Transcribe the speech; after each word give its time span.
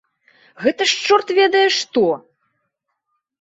Гэта 0.63 0.87
ж 0.91 0.95
чорт 1.07 1.27
ведае 1.41 1.67
што! 1.77 2.03